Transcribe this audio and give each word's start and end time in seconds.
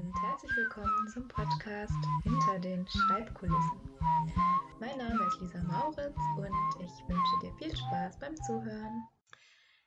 und 0.00 0.22
herzlich 0.22 0.56
willkommen 0.56 1.08
zum 1.12 1.28
Podcast 1.28 1.92
Hinter 2.22 2.58
den 2.58 2.88
Schreibkulissen. 2.88 3.80
Mein 4.78 4.96
Name 4.96 5.26
ist 5.26 5.40
Lisa 5.40 5.62
Mauritz 5.64 6.16
und 6.38 6.54
ich 6.82 7.08
wünsche 7.08 7.38
dir 7.42 7.54
viel 7.58 7.76
Spaß 7.76 8.18
beim 8.18 8.34
Zuhören. 8.46 9.06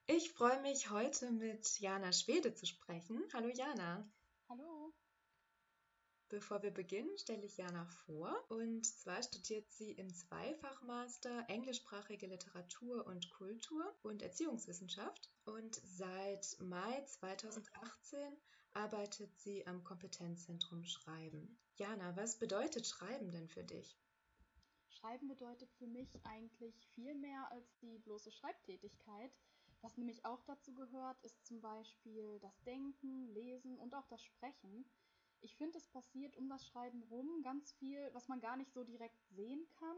Ich 0.05 0.31
freue 0.34 0.62
mich 0.62 0.91
heute 0.91 1.31
mit 1.31 1.79
Jana 1.79 2.12
Schwede 2.12 2.54
zu 2.54 2.68
sprechen. 2.68 3.23
Hallo 3.34 3.47
Jana. 3.47 4.07
Hallo. 4.49 4.93
Bevor 6.30 6.61
wir 6.61 6.71
beginnen, 6.71 7.18
stelle 7.18 7.45
ich 7.45 7.57
Jana 7.57 7.88
vor. 8.05 8.36
Und 8.50 8.86
zwar 8.86 9.23
studiert 9.23 9.71
sie 9.71 9.93
im 9.93 10.14
Zweifachmaster 10.14 11.45
englischsprachige 11.48 12.27
Literatur 12.27 13.07
und 13.07 13.32
Kultur 13.32 13.95
und 14.04 14.21
Erziehungswissenschaft. 14.21 15.32
Und 15.45 15.82
seit 15.84 16.55
Mai 16.59 17.04
2018 17.05 18.38
arbeitet 18.75 19.37
sie 19.39 19.65
am 19.67 19.83
Kompetenzzentrum 19.83 20.83
Schreiben. 20.83 21.57
Jana, 21.75 22.15
was 22.15 22.39
bedeutet 22.39 22.87
Schreiben 22.87 23.31
denn 23.31 23.47
für 23.47 23.64
dich? 23.64 23.97
Schreiben 24.89 25.27
bedeutet 25.27 25.71
für 25.73 25.87
mich 25.87 26.19
eigentlich 26.25 26.75
viel 26.95 27.15
mehr 27.15 27.51
als 27.51 27.65
die 27.81 27.97
bloße 28.00 28.31
Schreibtätigkeit. 28.31 29.31
Was 29.81 29.97
nämlich 29.97 30.23
auch 30.25 30.43
dazu 30.45 30.73
gehört, 30.73 31.21
ist 31.23 31.45
zum 31.45 31.59
Beispiel 31.61 32.39
das 32.39 32.61
Denken, 32.64 33.28
Lesen 33.33 33.78
und 33.80 33.94
auch 33.95 34.08
das 34.08 34.23
Sprechen 34.23 34.86
ich 35.44 35.58
finde, 35.58 35.78
es 35.78 35.88
passiert 35.89 36.38
um 36.38 36.47
das 36.47 36.66
Schreiben 36.66 37.03
rum 37.11 37.42
ganz 37.44 37.73
viel, 37.73 38.09
was 38.14 38.30
man 38.30 38.39
gar 38.39 38.55
nicht 38.55 38.72
so 38.72 38.83
direkt 38.86 39.22
sehen 39.31 39.67
kann, 39.78 39.97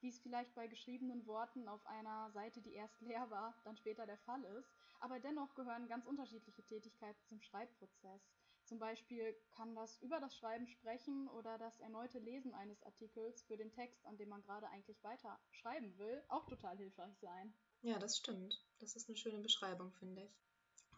wie 0.00 0.08
es 0.08 0.18
vielleicht 0.20 0.54
bei 0.54 0.66
geschriebenen 0.66 1.26
Worten 1.26 1.68
auf 1.68 1.84
einer 1.86 2.30
Seite, 2.32 2.60
die 2.60 2.74
erst 2.74 3.00
leer 3.00 3.30
war, 3.30 3.54
dann 3.64 3.76
später 3.76 4.06
der 4.06 4.18
Fall 4.18 4.42
ist. 4.58 4.70
Aber 5.00 5.20
dennoch 5.20 5.54
gehören 5.54 5.88
ganz 5.88 6.06
unterschiedliche 6.06 6.62
Tätigkeiten 6.64 7.22
zum 7.26 7.40
Schreibprozess. 7.40 8.22
Zum 8.64 8.78
Beispiel 8.80 9.36
kann 9.54 9.74
das 9.76 9.98
über 10.02 10.18
das 10.18 10.36
Schreiben 10.36 10.66
sprechen 10.66 11.28
oder 11.28 11.56
das 11.56 11.78
erneute 11.78 12.18
Lesen 12.18 12.52
eines 12.52 12.82
Artikels 12.82 13.42
für 13.44 13.56
den 13.56 13.70
Text, 13.70 14.04
an 14.06 14.16
dem 14.16 14.28
man 14.28 14.42
gerade 14.42 14.68
eigentlich 14.70 15.02
weiter 15.04 15.38
schreiben 15.52 15.96
will, 15.98 16.22
auch 16.28 16.46
total 16.46 16.76
hilfreich 16.76 17.16
sein. 17.20 17.54
Ja, 17.82 17.98
das 18.00 18.16
stimmt. 18.16 18.60
Das 18.80 18.96
ist 18.96 19.08
eine 19.08 19.16
schöne 19.16 19.38
Beschreibung, 19.38 19.92
finde 19.92 20.24
ich. 20.24 20.36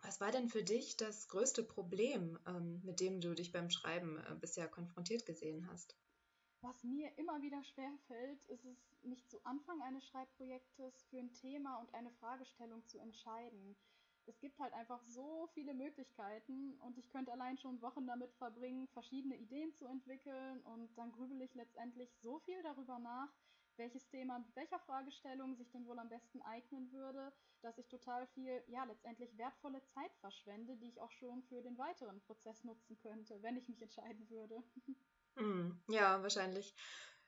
Was 0.00 0.20
war 0.20 0.30
denn 0.30 0.48
für 0.48 0.62
dich 0.62 0.96
das 0.96 1.28
größte 1.28 1.62
Problem, 1.62 2.38
ähm, 2.46 2.80
mit 2.84 3.00
dem 3.00 3.20
du 3.20 3.34
dich 3.34 3.52
beim 3.52 3.68
Schreiben 3.68 4.18
äh, 4.18 4.34
bisher 4.40 4.68
konfrontiert 4.68 5.26
gesehen 5.26 5.68
hast? 5.70 5.96
Was 6.60 6.82
mir 6.82 7.16
immer 7.18 7.40
wieder 7.40 7.62
schwerfällt, 7.62 8.44
ist 8.46 8.64
es, 8.64 8.96
mich 9.02 9.24
zu 9.28 9.38
Anfang 9.44 9.80
eines 9.80 10.04
Schreibprojektes 10.08 11.04
für 11.04 11.18
ein 11.18 11.32
Thema 11.32 11.76
und 11.76 11.94
eine 11.94 12.10
Fragestellung 12.10 12.84
zu 12.86 12.98
entscheiden. 12.98 13.76
Es 14.26 14.40
gibt 14.40 14.58
halt 14.58 14.72
einfach 14.74 15.00
so 15.04 15.48
viele 15.54 15.72
Möglichkeiten 15.72 16.74
und 16.80 16.98
ich 16.98 17.08
könnte 17.10 17.32
allein 17.32 17.58
schon 17.58 17.80
Wochen 17.80 18.08
damit 18.08 18.34
verbringen, 18.34 18.88
verschiedene 18.88 19.36
Ideen 19.36 19.72
zu 19.72 19.86
entwickeln 19.86 20.60
und 20.62 20.98
dann 20.98 21.12
grübel 21.12 21.40
ich 21.42 21.54
letztendlich 21.54 22.12
so 22.18 22.40
viel 22.40 22.60
darüber 22.64 22.98
nach, 22.98 23.32
welches 23.76 24.08
Thema 24.08 24.40
mit 24.40 24.56
welcher 24.56 24.80
Fragestellung 24.80 25.54
sich 25.54 25.70
denn 25.70 25.86
wohl 25.86 26.00
am 26.00 26.08
besten 26.08 26.42
eignen 26.42 26.90
würde, 26.90 27.32
dass 27.62 27.78
ich 27.78 27.86
total 27.86 28.26
viel, 28.26 28.64
ja, 28.66 28.82
letztendlich 28.82 29.38
wertvolle 29.38 29.82
Zeit 29.84 30.14
verschwende, 30.16 30.76
die 30.76 30.88
ich 30.88 31.00
auch 31.00 31.12
schon 31.12 31.44
für 31.44 31.62
den 31.62 31.78
weiteren 31.78 32.20
Prozess 32.22 32.64
nutzen 32.64 32.98
könnte, 32.98 33.40
wenn 33.42 33.56
ich 33.56 33.68
mich 33.68 33.80
entscheiden 33.80 34.28
würde. 34.28 34.62
Hm, 35.38 35.82
ja, 35.88 36.22
wahrscheinlich 36.22 36.74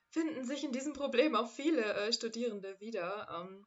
finden 0.09 0.45
sich 0.45 0.63
in 0.63 0.71
diesem 0.71 0.93
Problem 0.93 1.35
auch 1.35 1.49
viele 1.49 1.81
äh, 1.95 2.13
Studierende 2.13 2.79
wieder. 2.79 3.27
Ähm, 3.29 3.65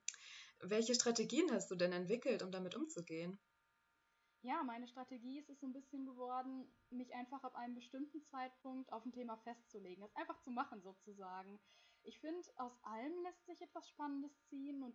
welche 0.61 0.95
Strategien 0.95 1.51
hast 1.53 1.71
du 1.71 1.75
denn 1.77 1.93
entwickelt, 1.93 2.43
um 2.43 2.53
damit 2.53 2.77
umzugehen? 2.77 3.41
Ja, 4.43 4.63
meine 4.63 4.87
Strategie 4.87 5.39
ist 5.39 5.49
es 5.49 5.59
so 5.61 5.67
ein 5.67 5.73
bisschen 5.73 6.05
geworden, 6.07 6.73
mich 6.91 7.15
einfach 7.15 7.43
ab 7.43 7.55
einem 7.57 7.75
bestimmten 7.75 8.23
Zeitpunkt 8.27 8.93
auf 8.93 9.05
ein 9.05 9.13
Thema 9.13 9.39
festzulegen, 9.39 10.05
es 10.05 10.15
einfach 10.15 10.39
zu 10.43 10.51
machen 10.51 10.83
sozusagen. 10.83 11.59
Ich 12.03 12.21
finde, 12.21 12.47
aus 12.57 12.79
allem 12.85 13.23
lässt 13.23 13.45
sich 13.47 13.63
etwas 13.63 13.89
Spannendes 13.89 14.39
ziehen 14.49 14.83
und 14.85 14.94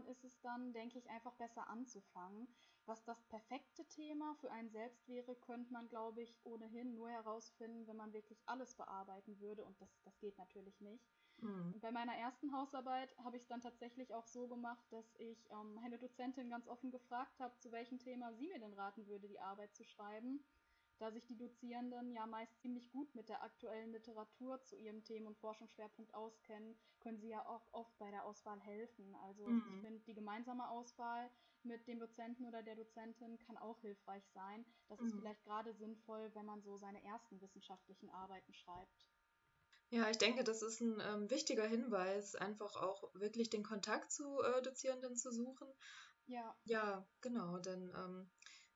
irgendwann 0.00 0.06
ist 0.06 0.24
es 0.24 0.40
dann, 0.40 0.72
denke 0.72 0.98
ich, 0.98 1.08
einfach 1.10 1.34
besser 1.34 1.68
anzufangen. 1.68 2.48
Was 2.86 3.04
das 3.04 3.22
perfekte 3.28 3.84
Thema 3.86 4.34
für 4.40 4.50
einen 4.50 4.70
selbst 4.70 5.06
wäre, 5.08 5.34
könnte 5.36 5.72
man, 5.72 5.88
glaube 5.88 6.22
ich, 6.22 6.34
ohnehin 6.44 6.94
nur 6.94 7.10
herausfinden, 7.10 7.86
wenn 7.86 7.96
man 7.96 8.12
wirklich 8.12 8.40
alles 8.46 8.74
bearbeiten 8.74 9.38
würde 9.40 9.64
und 9.64 9.80
das, 9.80 10.00
das 10.04 10.18
geht 10.18 10.36
natürlich 10.38 10.80
nicht. 10.80 11.04
Mhm. 11.38 11.74
Und 11.74 11.80
bei 11.80 11.92
meiner 11.92 12.14
ersten 12.16 12.52
Hausarbeit 12.52 13.16
habe 13.18 13.36
ich 13.36 13.42
es 13.42 13.48
dann 13.48 13.60
tatsächlich 13.60 14.12
auch 14.14 14.26
so 14.26 14.48
gemacht, 14.48 14.84
dass 14.90 15.14
ich 15.18 15.48
ähm, 15.50 15.74
meine 15.74 15.98
Dozentin 15.98 16.50
ganz 16.50 16.66
offen 16.66 16.90
gefragt 16.90 17.38
habe, 17.38 17.56
zu 17.58 17.70
welchem 17.70 17.98
Thema 17.98 18.32
sie 18.34 18.48
mir 18.48 18.58
denn 18.58 18.74
raten 18.74 19.06
würde, 19.06 19.28
die 19.28 19.40
Arbeit 19.40 19.74
zu 19.74 19.84
schreiben 19.84 20.42
da 21.00 21.10
sich 21.10 21.24
die 21.26 21.36
Dozierenden 21.36 22.12
ja 22.12 22.26
meist 22.26 22.60
ziemlich 22.60 22.90
gut 22.92 23.14
mit 23.14 23.28
der 23.28 23.42
aktuellen 23.42 23.92
Literatur 23.92 24.62
zu 24.64 24.76
ihrem 24.76 25.02
Themen- 25.02 25.26
und 25.26 25.38
Forschungsschwerpunkt 25.38 26.14
auskennen, 26.14 26.76
können 27.00 27.18
sie 27.18 27.28
ja 27.28 27.46
auch 27.46 27.66
oft 27.72 27.98
bei 27.98 28.10
der 28.10 28.24
Auswahl 28.24 28.60
helfen. 28.60 29.14
Also 29.26 29.46
mhm. 29.46 29.64
ich 29.74 29.80
finde, 29.80 30.00
die 30.00 30.14
gemeinsame 30.14 30.68
Auswahl 30.68 31.30
mit 31.62 31.86
dem 31.88 31.98
Dozenten 31.98 32.44
oder 32.46 32.62
der 32.62 32.76
Dozentin 32.76 33.38
kann 33.38 33.56
auch 33.56 33.80
hilfreich 33.80 34.24
sein. 34.34 34.64
Das 34.88 35.00
mhm. 35.00 35.06
ist 35.06 35.14
vielleicht 35.14 35.44
gerade 35.44 35.74
sinnvoll, 35.74 36.30
wenn 36.34 36.46
man 36.46 36.62
so 36.62 36.76
seine 36.76 37.02
ersten 37.02 37.40
wissenschaftlichen 37.40 38.10
Arbeiten 38.10 38.52
schreibt. 38.52 39.06
Ja, 39.92 40.08
ich 40.08 40.18
denke, 40.18 40.44
das 40.44 40.62
ist 40.62 40.80
ein 40.80 41.00
ähm, 41.00 41.30
wichtiger 41.30 41.66
Hinweis, 41.66 42.36
einfach 42.36 42.76
auch 42.76 43.12
wirklich 43.14 43.50
den 43.50 43.64
Kontakt 43.64 44.12
zu 44.12 44.40
äh, 44.42 44.62
Dozierenden 44.62 45.16
zu 45.16 45.32
suchen. 45.32 45.66
Ja. 46.26 46.56
Ja, 46.64 47.08
genau, 47.20 47.58
denn 47.58 47.92
ähm, 47.96 48.30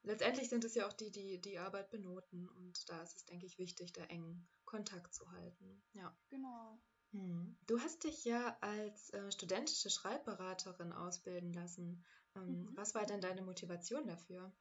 letztendlich 0.05 0.49
sind 0.49 0.65
es 0.65 0.75
ja 0.75 0.87
auch 0.87 0.93
die, 0.93 1.11
die 1.11 1.41
die 1.41 1.59
Arbeit 1.59 1.91
benoten 1.91 2.49
und 2.49 2.89
da 2.89 3.03
ist 3.03 3.17
es, 3.17 3.25
denke 3.25 3.47
ich, 3.47 3.59
wichtig, 3.59 3.93
da 3.93 4.05
engen 4.05 4.47
Kontakt 4.65 5.15
zu 5.15 5.31
halten. 5.33 5.83
Ja. 5.93 6.17
Genau. 6.29 6.79
Hm. 7.13 7.57
Du 7.67 7.79
hast 7.81 8.05
dich 8.05 8.25
ja 8.25 8.57
als 8.61 9.11
äh, 9.11 9.31
studentische 9.31 9.91
Schreibberaterin 9.91 10.93
ausbilden 10.93 11.53
lassen. 11.53 12.05
Ähm, 12.37 12.63
mhm. 12.63 12.77
Was 12.77 12.95
war 12.95 13.07
denn 13.07 13.21
deine 13.21 13.43
Motivation 13.43 14.07
dafür? 14.07 14.53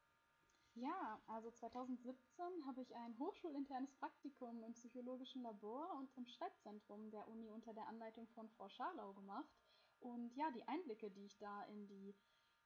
Ja, 0.75 1.21
also 1.27 1.51
2017 1.51 2.65
habe 2.65 2.81
ich 2.81 2.95
ein 2.95 3.17
hochschulinternes 3.19 3.91
Praktikum 3.93 4.63
im 4.63 4.73
psychologischen 4.73 5.43
Labor 5.43 5.95
und 5.99 6.09
im 6.17 6.27
Schreibzentrum 6.27 7.11
der 7.11 7.27
Uni 7.27 7.51
unter 7.51 7.73
der 7.73 7.87
Anleitung 7.87 8.27
von 8.29 8.49
Frau 8.49 8.69
Scharlau 8.69 9.13
gemacht. 9.13 9.49
Und 9.99 10.35
ja, 10.35 10.49
die 10.51 10.67
Einblicke, 10.67 11.11
die 11.11 11.25
ich 11.25 11.37
da 11.37 11.63
in 11.65 11.87
die 11.87 12.15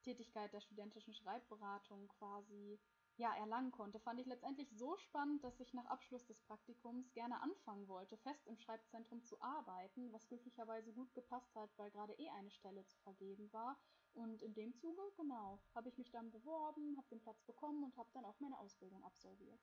Tätigkeit 0.07 0.53
der 0.53 0.62
studentischen 0.62 1.13
Schreibberatung 1.13 2.07
quasi 2.07 2.79
ja, 3.18 3.35
erlangen 3.35 3.72
konnte, 3.72 4.00
fand 4.00 4.22
ich 4.22 4.28
letztendlich 4.28 4.69
so 4.72 4.95
spannend, 4.97 5.44
dass 5.44 5.59
ich 5.59 5.73
nach 5.73 5.85
Abschluss 5.88 6.25
des 6.28 6.40
Praktikums 6.41 7.12
gerne 7.13 7.41
anfangen 7.41 7.88
wollte, 7.90 8.16
fest 8.17 8.47
im 8.47 8.57
Schreibzentrum 8.57 9.25
zu 9.25 9.41
arbeiten, 9.41 10.13
was 10.13 10.28
glücklicherweise 10.28 10.94
gut 10.94 11.13
gepasst 11.13 11.53
hat, 11.56 11.69
weil 11.78 11.91
gerade 11.91 12.13
eh 12.13 12.29
eine 12.29 12.51
Stelle 12.51 12.85
zu 12.85 12.97
vergeben 13.00 13.51
war. 13.51 13.78
Und 14.13 14.41
in 14.44 14.53
dem 14.53 14.73
Zuge, 14.75 15.01
genau, 15.17 15.59
habe 15.75 15.90
ich 15.90 15.97
mich 15.97 16.12
dann 16.12 16.31
beworben, 16.31 16.96
habe 16.97 17.07
den 17.09 17.22
Platz 17.22 17.44
bekommen 17.44 17.84
und 17.84 17.97
habe 17.97 18.09
dann 18.13 18.25
auch 18.25 18.40
meine 18.40 18.57
Ausbildung 18.59 19.03
absolviert. 19.03 19.59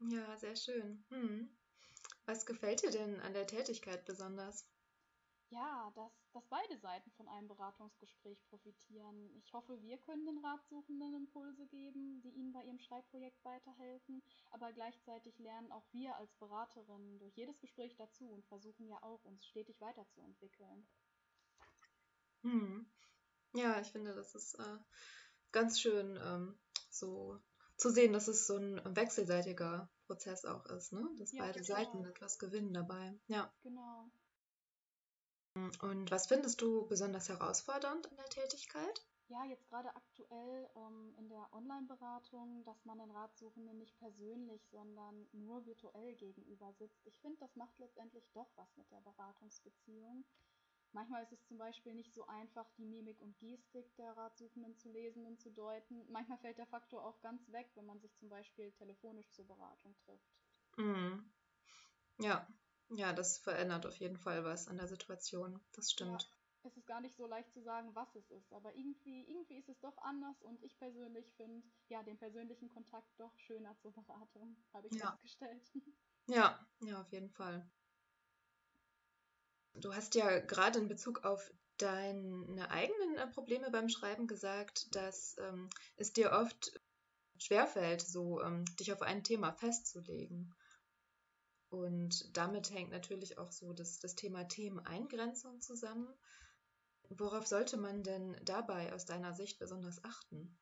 Ja, 0.00 0.36
sehr 0.36 0.56
schön. 0.56 1.04
Hm. 1.10 1.56
Was 2.26 2.46
gefällt 2.46 2.82
dir 2.82 2.90
denn 2.90 3.20
an 3.20 3.32
der 3.32 3.46
Tätigkeit 3.46 4.04
besonders? 4.04 4.66
Ja, 5.54 5.92
dass, 5.94 6.12
dass 6.32 6.44
beide 6.48 6.76
Seiten 6.78 7.12
von 7.12 7.28
einem 7.28 7.46
Beratungsgespräch 7.46 8.42
profitieren. 8.48 9.30
Ich 9.36 9.52
hoffe, 9.52 9.80
wir 9.82 9.98
können 9.98 10.26
den 10.26 10.38
Ratsuchenden 10.38 11.14
Impulse 11.14 11.64
geben, 11.66 12.20
die 12.22 12.30
ihnen 12.30 12.52
bei 12.52 12.64
ihrem 12.64 12.80
Schreibprojekt 12.80 13.44
weiterhelfen, 13.44 14.20
aber 14.50 14.72
gleichzeitig 14.72 15.38
lernen 15.38 15.70
auch 15.70 15.84
wir 15.92 16.16
als 16.16 16.34
Beraterinnen 16.34 17.20
durch 17.20 17.36
jedes 17.36 17.60
Gespräch 17.60 17.94
dazu 17.96 18.30
und 18.30 18.44
versuchen 18.46 18.88
ja 18.88 19.00
auch, 19.02 19.22
uns 19.24 19.46
stetig 19.46 19.80
weiterzuentwickeln. 19.80 20.88
Hm. 22.42 22.86
Ja, 23.52 23.80
ich 23.80 23.92
finde, 23.92 24.12
das 24.14 24.34
ist 24.34 24.54
äh, 24.58 24.78
ganz 25.52 25.80
schön 25.80 26.18
ähm, 26.20 26.58
so 26.90 27.38
zu 27.76 27.90
sehen, 27.90 28.12
dass 28.12 28.26
es 28.26 28.48
so 28.48 28.56
ein 28.56 28.80
wechselseitiger 28.96 29.88
Prozess 30.06 30.44
auch 30.44 30.66
ist, 30.66 30.92
ne? 30.92 31.08
dass 31.18 31.30
ja, 31.30 31.44
beide 31.44 31.60
genau. 31.60 31.74
Seiten 31.74 32.04
etwas 32.04 32.40
gewinnen 32.40 32.74
dabei. 32.74 33.16
Ja. 33.28 33.52
Genau. 33.62 34.10
Und 35.54 36.10
was 36.10 36.26
findest 36.26 36.60
du 36.60 36.86
besonders 36.88 37.28
herausfordernd 37.28 38.10
an 38.10 38.16
der 38.16 38.28
Tätigkeit? 38.28 39.02
Ja, 39.28 39.44
jetzt 39.44 39.66
gerade 39.68 39.94
aktuell 39.94 40.68
ähm, 40.76 41.14
in 41.16 41.28
der 41.28 41.48
Online-Beratung, 41.52 42.62
dass 42.64 42.84
man 42.84 42.98
den 42.98 43.10
Ratsuchenden 43.10 43.78
nicht 43.78 43.96
persönlich, 43.98 44.60
sondern 44.70 45.26
nur 45.32 45.64
virtuell 45.64 46.14
gegenüber 46.16 46.72
sitzt. 46.74 47.06
Ich 47.06 47.18
finde, 47.20 47.38
das 47.38 47.56
macht 47.56 47.78
letztendlich 47.78 48.28
doch 48.32 48.50
was 48.56 48.76
mit 48.76 48.90
der 48.90 49.00
Beratungsbeziehung. 49.00 50.24
Manchmal 50.92 51.22
ist 51.22 51.32
es 51.32 51.44
zum 51.46 51.58
Beispiel 51.58 51.94
nicht 51.94 52.12
so 52.12 52.26
einfach, 52.26 52.70
die 52.76 52.84
Mimik 52.84 53.20
und 53.20 53.36
Gestik 53.38 53.96
der 53.96 54.16
Ratsuchenden 54.16 54.76
zu 54.76 54.90
lesen 54.90 55.26
und 55.26 55.40
zu 55.40 55.50
deuten. 55.50 56.04
Manchmal 56.10 56.38
fällt 56.38 56.58
der 56.58 56.66
Faktor 56.66 57.04
auch 57.04 57.20
ganz 57.20 57.50
weg, 57.50 57.68
wenn 57.74 57.86
man 57.86 58.00
sich 58.00 58.14
zum 58.16 58.28
Beispiel 58.28 58.70
telefonisch 58.72 59.30
zur 59.32 59.46
Beratung 59.46 59.96
trifft. 60.04 60.36
Mhm. 60.76 61.32
Ja, 62.20 62.46
ja, 62.90 63.12
das 63.12 63.38
verändert 63.38 63.86
auf 63.86 63.96
jeden 63.96 64.18
Fall 64.18 64.44
was 64.44 64.68
an 64.68 64.76
der 64.76 64.88
Situation. 64.88 65.60
Das 65.72 65.90
stimmt. 65.90 66.22
Ja, 66.22 66.70
es 66.70 66.76
ist 66.76 66.86
gar 66.86 67.00
nicht 67.00 67.16
so 67.16 67.26
leicht 67.26 67.52
zu 67.52 67.62
sagen, 67.62 67.94
was 67.94 68.14
es 68.14 68.30
ist, 68.30 68.52
aber 68.52 68.74
irgendwie, 68.74 69.24
irgendwie 69.28 69.58
ist 69.58 69.68
es 69.68 69.80
doch 69.80 69.96
anders 69.98 70.40
und 70.42 70.62
ich 70.62 70.78
persönlich 70.78 71.30
finde 71.36 71.66
ja 71.88 72.02
den 72.02 72.18
persönlichen 72.18 72.68
Kontakt 72.68 73.08
doch 73.18 73.36
schöner 73.38 73.76
zur 73.78 73.92
Beratung, 73.92 74.56
habe 74.72 74.88
ich 74.88 74.98
ja. 74.98 75.10
festgestellt. 75.10 75.62
Ja, 76.26 76.58
ja, 76.80 77.02
auf 77.02 77.12
jeden 77.12 77.28
Fall. 77.28 77.70
Du 79.74 79.94
hast 79.94 80.14
ja 80.14 80.38
gerade 80.38 80.78
in 80.78 80.88
Bezug 80.88 81.22
auf 81.26 81.52
deine 81.76 82.70
eigenen 82.70 83.16
äh, 83.16 83.26
Probleme 83.26 83.70
beim 83.70 83.90
Schreiben 83.90 84.26
gesagt, 84.26 84.94
dass 84.94 85.36
ähm, 85.38 85.68
es 85.96 86.14
dir 86.14 86.32
oft 86.32 86.80
schwerfällt, 87.38 88.00
so 88.00 88.40
ähm, 88.42 88.64
dich 88.80 88.92
auf 88.92 89.02
ein 89.02 89.22
Thema 89.22 89.52
festzulegen. 89.52 90.54
Und 91.74 92.36
damit 92.36 92.70
hängt 92.70 92.90
natürlich 92.90 93.38
auch 93.38 93.50
so 93.50 93.72
das, 93.72 93.98
das 93.98 94.14
Thema 94.14 94.44
Themeneingrenzung 94.44 95.60
zusammen. 95.60 96.08
Worauf 97.10 97.46
sollte 97.46 97.76
man 97.76 98.02
denn 98.02 98.36
dabei 98.44 98.92
aus 98.92 99.04
deiner 99.04 99.34
Sicht 99.34 99.58
besonders 99.58 100.02
achten? 100.04 100.56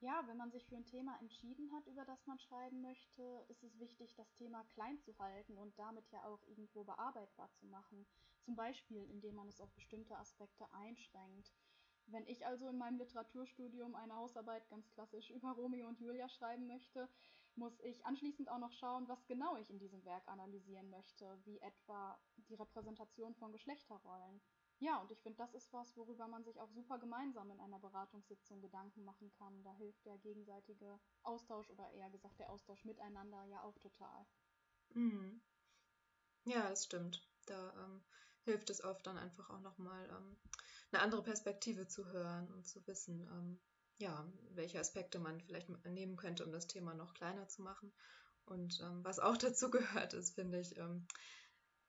Ja, 0.00 0.22
wenn 0.26 0.38
man 0.38 0.50
sich 0.50 0.66
für 0.66 0.76
ein 0.76 0.86
Thema 0.86 1.14
entschieden 1.20 1.70
hat, 1.72 1.86
über 1.86 2.06
das 2.06 2.26
man 2.26 2.38
schreiben 2.38 2.80
möchte, 2.80 3.44
ist 3.48 3.62
es 3.62 3.78
wichtig, 3.78 4.14
das 4.16 4.32
Thema 4.32 4.64
klein 4.72 4.98
zu 5.00 5.18
halten 5.18 5.58
und 5.58 5.78
damit 5.78 6.08
ja 6.10 6.24
auch 6.24 6.42
irgendwo 6.44 6.84
bearbeitbar 6.84 7.50
zu 7.52 7.66
machen. 7.66 8.06
Zum 8.46 8.56
Beispiel, 8.56 9.04
indem 9.10 9.34
man 9.34 9.48
es 9.48 9.60
auf 9.60 9.70
bestimmte 9.74 10.16
Aspekte 10.16 10.64
einschränkt. 10.72 11.52
Wenn 12.06 12.26
ich 12.26 12.46
also 12.46 12.68
in 12.68 12.78
meinem 12.78 12.96
Literaturstudium 12.96 13.94
eine 13.94 14.16
Hausarbeit 14.16 14.66
ganz 14.70 14.90
klassisch 14.90 15.28
über 15.30 15.52
Romeo 15.52 15.88
und 15.88 16.00
Julia 16.00 16.30
schreiben 16.30 16.66
möchte, 16.66 17.06
muss 17.56 17.78
ich 17.80 18.04
anschließend 18.06 18.48
auch 18.50 18.58
noch 18.58 18.72
schauen, 18.72 19.08
was 19.08 19.26
genau 19.26 19.56
ich 19.56 19.70
in 19.70 19.78
diesem 19.78 20.04
Werk 20.04 20.26
analysieren 20.28 20.88
möchte, 20.90 21.38
wie 21.44 21.60
etwa 21.60 22.18
die 22.48 22.54
Repräsentation 22.54 23.34
von 23.34 23.52
Geschlechterrollen. 23.52 24.40
Ja, 24.78 24.98
und 25.00 25.10
ich 25.10 25.20
finde, 25.20 25.36
das 25.36 25.52
ist 25.54 25.70
was, 25.72 25.94
worüber 25.96 26.26
man 26.26 26.42
sich 26.42 26.58
auch 26.58 26.70
super 26.70 26.98
gemeinsam 26.98 27.50
in 27.50 27.60
einer 27.60 27.78
Beratungssitzung 27.78 28.62
Gedanken 28.62 29.04
machen 29.04 29.30
kann. 29.38 29.62
Da 29.62 29.74
hilft 29.74 30.06
der 30.06 30.16
gegenseitige 30.18 30.98
Austausch 31.22 31.68
oder 31.68 31.90
eher 31.92 32.08
gesagt 32.10 32.38
der 32.38 32.50
Austausch 32.50 32.84
miteinander 32.84 33.44
ja 33.44 33.62
auch 33.62 33.78
total. 33.78 34.26
Mhm. 34.94 35.42
Ja, 36.44 36.70
das 36.70 36.84
stimmt. 36.84 37.22
Da 37.46 37.74
ähm, 37.84 38.02
hilft 38.44 38.70
es 38.70 38.82
oft 38.82 39.06
dann 39.06 39.18
einfach 39.18 39.50
auch 39.50 39.60
nochmal 39.60 40.08
ähm, 40.08 40.36
eine 40.92 41.02
andere 41.02 41.22
Perspektive 41.22 41.86
zu 41.86 42.06
hören 42.06 42.50
und 42.52 42.66
zu 42.66 42.86
wissen, 42.86 43.28
ähm, 43.30 43.60
ja, 44.00 44.26
welche 44.54 44.80
Aspekte 44.80 45.18
man 45.18 45.40
vielleicht 45.40 45.68
nehmen 45.84 46.16
könnte, 46.16 46.44
um 46.44 46.52
das 46.52 46.66
Thema 46.66 46.94
noch 46.94 47.14
kleiner 47.14 47.46
zu 47.48 47.62
machen. 47.62 47.92
Und 48.46 48.80
ähm, 48.80 49.04
was 49.04 49.18
auch 49.18 49.36
dazu 49.36 49.70
gehört 49.70 50.14
ist, 50.14 50.34
finde 50.34 50.58
ich, 50.58 50.76
ähm, 50.78 51.06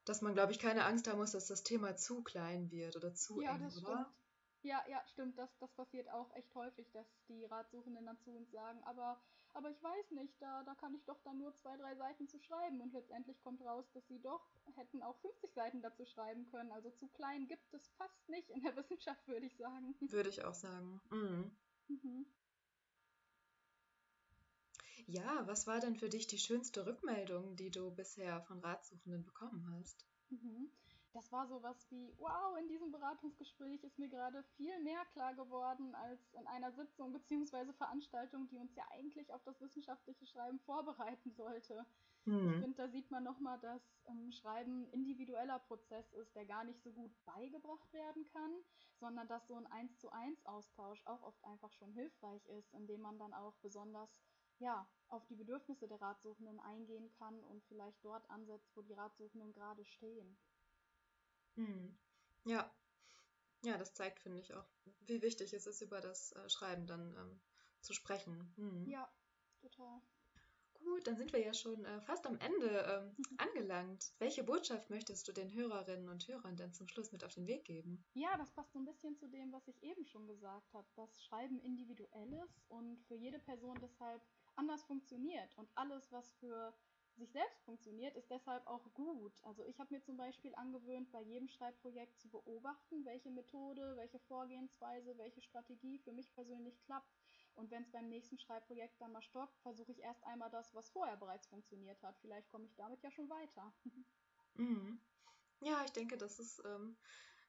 dass 0.05 0.21
man, 0.21 0.33
glaube 0.33 0.51
ich, 0.51 0.59
keine 0.59 0.85
Angst 0.85 1.07
haben 1.07 1.19
muss, 1.19 1.31
dass 1.31 1.47
das 1.47 1.63
Thema 1.63 1.95
zu 1.95 2.23
klein 2.23 2.69
wird 2.71 2.95
oder 2.95 3.13
zu 3.13 3.41
ja, 3.41 3.55
eng, 3.55 3.63
das 3.63 3.77
oder? 3.77 3.93
Stimmt. 3.93 4.15
Ja, 4.63 4.83
ja, 4.87 5.01
stimmt. 5.07 5.37
Das, 5.39 5.49
das 5.59 5.71
passiert 5.73 6.09
auch 6.11 6.31
echt 6.35 6.53
häufig, 6.53 6.91
dass 6.91 7.07
die 7.27 7.45
Ratsuchenden 7.45 8.05
dann 8.05 8.19
zu 8.19 8.31
uns 8.31 8.51
sagen, 8.51 8.83
aber, 8.83 9.19
aber 9.53 9.71
ich 9.71 9.81
weiß 9.81 10.11
nicht, 10.11 10.39
da, 10.39 10.63
da 10.63 10.75
kann 10.75 10.93
ich 10.93 11.03
doch 11.05 11.19
dann 11.23 11.39
nur 11.39 11.55
zwei, 11.55 11.77
drei 11.77 11.95
Seiten 11.95 12.27
zu 12.27 12.39
schreiben. 12.39 12.81
Und 12.81 12.93
letztendlich 12.93 13.41
kommt 13.41 13.61
raus, 13.61 13.85
dass 13.93 14.07
sie 14.07 14.21
doch 14.21 14.45
hätten 14.75 15.01
auch 15.01 15.17
50 15.21 15.53
Seiten 15.53 15.81
dazu 15.81 16.05
schreiben 16.05 16.45
können. 16.51 16.71
Also 16.71 16.91
zu 16.91 17.07
klein 17.07 17.47
gibt 17.47 17.73
es 17.73 17.87
fast 17.97 18.29
nicht 18.29 18.49
in 18.49 18.61
der 18.61 18.75
Wissenschaft, 18.77 19.27
würde 19.27 19.45
ich 19.47 19.57
sagen. 19.57 19.95
Würde 20.01 20.29
ich 20.29 20.43
auch 20.43 20.55
sagen. 20.55 21.01
Mhm. 21.09 21.57
Mhm. 21.91 22.23
Ja, 25.05 25.45
was 25.47 25.67
war 25.67 25.79
denn 25.79 25.95
für 25.95 26.09
dich 26.09 26.25
die 26.25 26.39
schönste 26.39 26.87
Rückmeldung, 26.87 27.55
die 27.55 27.69
du 27.69 27.91
bisher 27.91 28.41
von 28.41 28.59
Ratsuchenden 28.61 29.23
bekommen 29.23 29.67
hast? 29.77 30.05
Mhm. 30.29 30.71
Das 31.13 31.29
war 31.31 31.45
sowas 31.47 31.85
wie, 31.89 32.13
wow, 32.17 32.57
in 32.57 32.69
diesem 32.69 32.91
Beratungsgespräch 32.91 33.83
ist 33.83 33.99
mir 33.99 34.07
gerade 34.07 34.43
viel 34.55 34.79
mehr 34.79 35.03
klar 35.11 35.33
geworden 35.35 35.93
als 35.95 36.33
in 36.33 36.47
einer 36.47 36.71
Sitzung 36.71 37.11
bzw. 37.11 37.73
Veranstaltung, 37.73 38.47
die 38.47 38.57
uns 38.57 38.73
ja 38.75 38.83
eigentlich 38.91 39.33
auf 39.33 39.43
das 39.43 39.59
wissenschaftliche 39.59 40.25
Schreiben 40.25 40.59
vorbereiten 40.59 41.31
sollte. 41.33 41.85
Mhm. 42.25 42.53
Ich 42.53 42.59
finde, 42.61 42.77
da 42.77 42.87
sieht 42.87 43.11
man 43.11 43.23
nochmal, 43.23 43.59
dass 43.59 43.81
ähm, 44.07 44.31
Schreiben 44.31 44.83
ein 44.83 44.93
individueller 44.93 45.59
Prozess 45.59 46.13
ist, 46.13 46.33
der 46.35 46.45
gar 46.45 46.63
nicht 46.63 46.81
so 46.81 46.91
gut 46.91 47.11
beigebracht 47.25 47.91
werden 47.91 48.25
kann, 48.31 48.51
sondern 48.99 49.27
dass 49.27 49.47
so 49.47 49.55
ein 49.55 49.67
1 49.67 49.97
zu 49.97 50.11
1 50.11 50.45
Austausch 50.45 51.05
auch 51.07 51.23
oft 51.23 51.43
einfach 51.43 51.73
schon 51.73 51.91
hilfreich 51.91 52.45
ist, 52.47 52.73
indem 52.73 53.01
man 53.01 53.19
dann 53.19 53.33
auch 53.33 53.55
besonders 53.61 54.09
ja, 54.59 54.87
auf 55.07 55.25
die 55.25 55.35
Bedürfnisse 55.35 55.87
der 55.87 55.99
Ratsuchenden 55.99 56.59
eingehen 56.59 57.11
kann 57.17 57.43
und 57.45 57.63
vielleicht 57.65 58.05
dort 58.05 58.29
ansetzt, 58.29 58.71
wo 58.75 58.81
die 58.83 58.93
Ratsuchenden 58.93 59.51
gerade 59.53 59.83
stehen. 59.83 60.37
Hm. 61.55 61.97
Ja. 62.45 62.71
Ja, 63.63 63.77
das 63.77 63.93
zeigt, 63.93 64.19
finde 64.19 64.39
ich, 64.39 64.53
auch, 64.53 64.65
wie 65.01 65.21
wichtig 65.21 65.53
es 65.53 65.67
ist, 65.67 65.81
über 65.81 66.01
das 66.01 66.31
äh, 66.31 66.49
Schreiben 66.49 66.87
dann 66.87 67.15
ähm, 67.15 67.39
zu 67.81 67.93
sprechen. 67.93 68.51
Hm. 68.55 68.87
Ja, 68.87 69.07
total. 69.61 70.01
Gut, 70.83 71.05
dann 71.05 71.15
sind 71.15 71.31
wir 71.31 71.39
ja 71.39 71.53
schon 71.53 71.85
äh, 71.85 72.01
fast 72.01 72.25
am 72.25 72.39
Ende 72.39 72.67
ähm, 72.67 73.15
angelangt. 73.37 74.13
Welche 74.17 74.43
Botschaft 74.43 74.89
möchtest 74.89 75.27
du 75.27 75.31
den 75.31 75.53
Hörerinnen 75.53 76.09
und 76.09 76.27
Hörern 76.27 76.57
denn 76.57 76.73
zum 76.73 76.87
Schluss 76.87 77.11
mit 77.11 77.23
auf 77.23 77.35
den 77.35 77.45
Weg 77.45 77.65
geben? 77.65 78.03
Ja, 78.13 78.35
das 78.37 78.51
passt 78.51 78.73
so 78.73 78.79
ein 78.79 78.85
bisschen 78.85 79.15
zu 79.15 79.27
dem, 79.27 79.51
was 79.51 79.67
ich 79.67 79.81
eben 79.83 80.05
schon 80.05 80.27
gesagt 80.27 80.73
habe, 80.73 80.87
dass 80.95 81.23
Schreiben 81.23 81.59
individuell 81.59 82.33
ist 82.45 82.63
und 82.67 82.99
für 83.07 83.15
jede 83.15 83.39
Person 83.39 83.77
deshalb 83.79 84.21
anders 84.55 84.83
funktioniert. 84.83 85.55
Und 85.55 85.69
alles, 85.75 86.11
was 86.11 86.33
für 86.39 86.73
sich 87.17 87.31
selbst 87.31 87.63
funktioniert, 87.63 88.15
ist 88.15 88.29
deshalb 88.29 88.65
auch 88.67 88.93
gut. 88.93 89.33
Also 89.43 89.63
ich 89.63 89.79
habe 89.79 89.93
mir 89.93 90.01
zum 90.01 90.17
Beispiel 90.17 90.53
angewöhnt, 90.55 91.11
bei 91.11 91.21
jedem 91.21 91.47
Schreibprojekt 91.47 92.19
zu 92.19 92.29
beobachten, 92.29 93.05
welche 93.05 93.29
Methode, 93.29 93.95
welche 93.97 94.19
Vorgehensweise, 94.19 95.17
welche 95.17 95.41
Strategie 95.41 95.99
für 95.99 96.11
mich 96.11 96.33
persönlich 96.33 96.79
klappt. 96.85 97.13
Und 97.55 97.69
wenn 97.69 97.83
es 97.83 97.91
beim 97.91 98.07
nächsten 98.09 98.37
Schreibprojekt 98.39 98.99
dann 99.01 99.11
mal 99.11 99.21
stockt, 99.21 99.59
versuche 99.61 99.91
ich 99.91 99.99
erst 99.99 100.23
einmal 100.23 100.49
das, 100.49 100.73
was 100.73 100.89
vorher 100.89 101.17
bereits 101.17 101.47
funktioniert 101.47 102.01
hat. 102.01 102.17
Vielleicht 102.21 102.49
komme 102.49 102.65
ich 102.65 102.75
damit 102.75 103.01
ja 103.03 103.11
schon 103.11 103.29
weiter. 103.29 103.73
Mhm. 104.55 104.99
Ja, 105.61 105.83
ich 105.85 105.91
denke, 105.91 106.17
das 106.17 106.39
ist 106.39 106.61
ähm, 106.65 106.97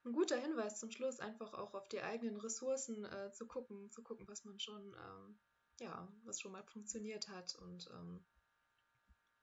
ein 0.04 0.12
guter 0.12 0.36
Hinweis 0.36 0.78
zum 0.78 0.90
Schluss, 0.90 1.20
einfach 1.20 1.54
auch 1.54 1.74
auf 1.74 1.88
die 1.88 2.02
eigenen 2.02 2.36
Ressourcen 2.36 3.04
äh, 3.04 3.32
zu 3.32 3.46
gucken, 3.46 3.90
zu 3.90 4.02
gucken, 4.02 4.26
was 4.28 4.44
man 4.44 4.58
schon 4.58 4.94
ähm, 4.94 5.38
ja, 5.80 6.08
was 6.24 6.40
schon 6.40 6.52
mal 6.52 6.62
funktioniert 6.64 7.28
hat 7.28 7.54
und 7.56 7.88
ähm, 7.92 8.24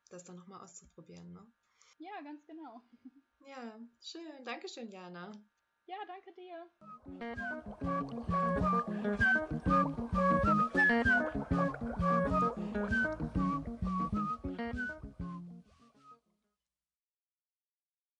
das 0.09 0.23
dann 0.23 0.35
nochmal 0.35 0.61
auszuprobieren. 0.61 1.31
Ne? 1.31 1.45
Ja, 1.97 2.21
ganz 2.23 2.45
genau. 2.45 2.81
Ja, 3.45 3.79
schön. 4.01 4.43
Dankeschön, 4.45 4.91
Jana. 4.91 5.31
Ja, 5.85 5.97
danke 6.07 6.33
dir. 6.33 6.69